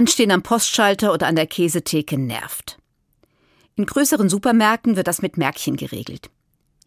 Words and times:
Anstehen 0.00 0.30
am 0.30 0.40
Postschalter 0.40 1.12
oder 1.12 1.26
an 1.26 1.36
der 1.36 1.46
Käsetheke 1.46 2.16
nervt. 2.16 2.78
In 3.76 3.84
größeren 3.84 4.30
Supermärkten 4.30 4.96
wird 4.96 5.06
das 5.06 5.20
mit 5.20 5.36
Märkchen 5.36 5.76
geregelt. 5.76 6.30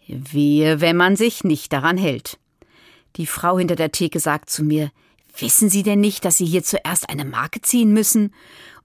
Wehe, 0.08 0.82
wenn 0.82 0.98
man 0.98 1.16
sich 1.16 1.44
nicht 1.44 1.72
daran 1.74 1.96
hält. 1.96 2.40
Die 3.18 3.28
Frau 3.28 3.60
hinter 3.60 3.76
der 3.76 3.92
Theke 3.92 4.20
sagt 4.20 4.50
zu 4.50 4.64
mir, 4.64 4.92
wissen 5.38 5.70
Sie 5.70 5.84
denn 5.84 6.00
nicht, 6.00 6.26
dass 6.26 6.38
Sie 6.38 6.46
hier 6.48 6.64
zuerst 6.64 7.08
eine 7.08 7.24
Marke 7.24 7.62
ziehen 7.62 7.94
müssen? 7.94 8.34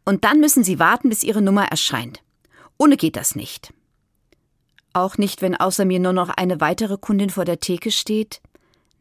Und 0.05 0.25
dann 0.25 0.41
müssen 0.41 0.63
Sie 0.63 0.79
warten, 0.79 1.09
bis 1.09 1.23
Ihre 1.23 1.41
Nummer 1.41 1.65
erscheint. 1.65 2.23
Ohne 2.77 2.99
geht 2.99 3.17
das 3.17 3.35
nicht. 3.35 3.73
Auch 4.93 5.17
nicht, 5.17 5.41
wenn 5.41 5.57
außer 5.57 5.87
mir 5.87 6.01
nur 6.01 6.13
noch 6.13 6.29
eine 6.29 6.61
weitere 6.61 6.99
Kundin 6.99 7.31
vor 7.31 7.47
der 7.47 7.61
Theke 7.61 7.91
steht? 7.91 8.43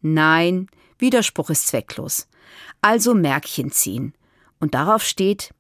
Nein, 0.02 0.68
Widerspruch 1.00 1.50
ist 1.50 1.68
zwecklos. 1.68 2.30
Also 2.80 3.14
Märkchen 3.14 3.74
ziehen. 3.74 4.14
Und 4.60 4.74
darauf 4.74 5.04
steht, 5.04 5.54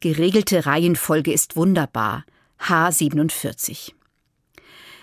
geregelte 0.00 0.66
Reihenfolge 0.66 1.32
ist 1.32 1.56
wunderbar. 1.56 2.24
H47. 2.60 3.92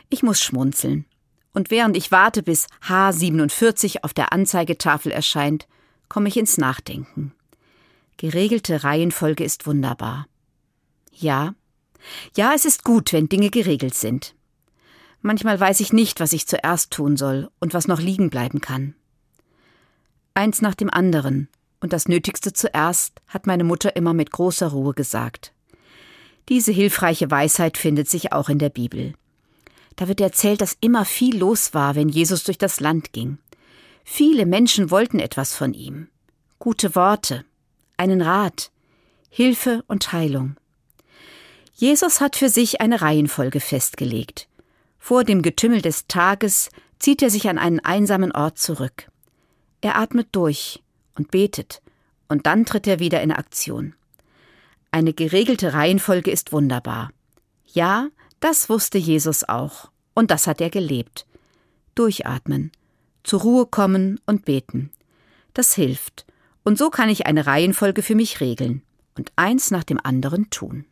Ich 0.09 0.23
muss 0.23 0.41
schmunzeln. 0.41 1.05
Und 1.53 1.71
während 1.71 1.95
ich 1.95 2.11
warte, 2.11 2.43
bis 2.43 2.67
H47 2.87 4.03
auf 4.03 4.13
der 4.13 4.33
Anzeigetafel 4.33 5.11
erscheint, 5.11 5.67
komme 6.09 6.27
ich 6.27 6.37
ins 6.37 6.57
Nachdenken. 6.57 7.33
Geregelte 8.17 8.83
Reihenfolge 8.83 9.43
ist 9.43 9.65
wunderbar. 9.65 10.27
Ja, 11.11 11.55
ja, 12.35 12.53
es 12.53 12.65
ist 12.65 12.83
gut, 12.83 13.13
wenn 13.13 13.29
Dinge 13.29 13.49
geregelt 13.49 13.95
sind. 13.95 14.35
Manchmal 15.21 15.59
weiß 15.59 15.79
ich 15.79 15.91
nicht, 15.91 16.19
was 16.19 16.33
ich 16.33 16.45
zuerst 16.47 16.91
tun 16.91 17.17
soll 17.17 17.49
und 17.59 17.73
was 17.73 17.87
noch 17.87 17.99
liegen 17.99 18.29
bleiben 18.29 18.61
kann. 18.61 18.93
Eins 20.33 20.61
nach 20.61 20.75
dem 20.75 20.89
anderen 20.89 21.49
und 21.85 21.93
das 21.93 22.07
Nötigste 22.07 22.51
zuerst, 22.51 23.21
hat 23.27 23.45
meine 23.45 23.63
Mutter 23.63 23.95
immer 23.95 24.15
mit 24.15 24.31
großer 24.31 24.69
Ruhe 24.69 24.95
gesagt. 24.95 25.53
Diese 26.49 26.71
hilfreiche 26.71 27.29
Weisheit 27.29 27.77
findet 27.77 28.09
sich 28.09 28.33
auch 28.33 28.49
in 28.49 28.57
der 28.57 28.69
Bibel. 28.69 29.13
Da 29.95 30.07
wird 30.07 30.19
erzählt, 30.19 30.61
dass 30.61 30.75
immer 30.81 31.05
viel 31.05 31.37
los 31.37 31.75
war, 31.75 31.93
wenn 31.93 32.09
Jesus 32.09 32.43
durch 32.43 32.57
das 32.57 32.79
Land 32.79 33.13
ging. 33.13 33.37
Viele 34.03 34.47
Menschen 34.47 34.89
wollten 34.89 35.19
etwas 35.19 35.53
von 35.53 35.75
ihm. 35.75 36.07
Gute 36.57 36.95
Worte, 36.95 37.45
einen 37.97 38.23
Rat, 38.23 38.71
Hilfe 39.29 39.83
und 39.87 40.11
Heilung. 40.11 40.55
Jesus 41.75 42.19
hat 42.19 42.35
für 42.35 42.49
sich 42.49 42.81
eine 42.81 43.01
Reihenfolge 43.01 43.59
festgelegt. 43.59 44.47
Vor 44.97 45.23
dem 45.23 45.43
Getümmel 45.43 45.83
des 45.83 46.07
Tages 46.07 46.71
zieht 46.97 47.21
er 47.21 47.29
sich 47.29 47.47
an 47.47 47.59
einen 47.59 47.79
einsamen 47.79 48.31
Ort 48.31 48.57
zurück. 48.57 49.07
Er 49.81 49.97
atmet 49.97 50.29
durch 50.31 50.81
und 51.15 51.31
betet, 51.31 51.81
und 52.27 52.45
dann 52.45 52.65
tritt 52.65 52.87
er 52.87 52.99
wieder 52.99 53.21
in 53.21 53.31
Aktion. 53.31 53.93
Eine 54.91 55.13
geregelte 55.13 55.73
Reihenfolge 55.73 56.31
ist 56.31 56.51
wunderbar. 56.51 57.11
Ja, 57.65 58.07
das 58.39 58.69
wusste 58.69 58.97
Jesus 58.97 59.43
auch, 59.43 59.89
und 60.13 60.31
das 60.31 60.47
hat 60.47 60.61
er 60.61 60.69
gelebt. 60.69 61.25
Durchatmen, 61.95 62.71
zur 63.23 63.41
Ruhe 63.41 63.65
kommen 63.65 64.19
und 64.25 64.45
beten. 64.45 64.91
Das 65.53 65.73
hilft, 65.75 66.25
und 66.63 66.77
so 66.77 66.89
kann 66.89 67.09
ich 67.09 67.25
eine 67.25 67.45
Reihenfolge 67.45 68.01
für 68.01 68.15
mich 68.15 68.41
regeln 68.41 68.81
und 69.17 69.31
eins 69.35 69.71
nach 69.71 69.83
dem 69.83 69.99
anderen 70.03 70.49
tun. 70.49 70.85